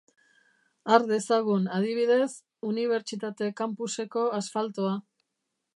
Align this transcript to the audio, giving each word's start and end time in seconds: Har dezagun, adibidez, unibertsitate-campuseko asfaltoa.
Har 0.93 1.03
dezagun, 1.11 1.67
adibidez, 1.75 2.31
unibertsitate-campuseko 2.71 4.27
asfaltoa. 4.41 4.99